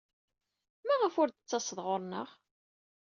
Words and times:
Maɣef 0.85 1.13
ur 1.21 1.27
d-tettased 1.29 1.79
ɣer-neɣ? 1.87 2.29